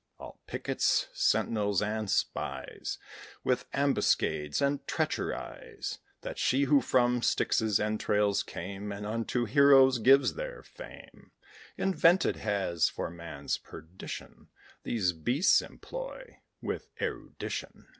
[0.17, 2.97] All pickets, sentinels, and spies,
[3.43, 10.33] With ambuscades and treacheries, That she who from Styx's entrails came, And unto heroes gives
[10.33, 11.33] their fame,
[11.77, 14.47] Invented has, for man's perdition,
[14.81, 17.87] These beasts employ, with erudition.